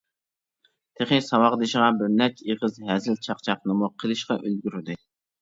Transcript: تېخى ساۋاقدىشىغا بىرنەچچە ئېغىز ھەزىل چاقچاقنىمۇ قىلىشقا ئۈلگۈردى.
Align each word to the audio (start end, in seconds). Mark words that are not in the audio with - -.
تېخى 0.99 1.19
ساۋاقدىشىغا 1.25 1.89
بىرنەچچە 1.99 2.47
ئېغىز 2.49 2.81
ھەزىل 2.89 3.19
چاقچاقنىمۇ 3.29 3.93
قىلىشقا 4.07 4.41
ئۈلگۈردى. 4.43 4.99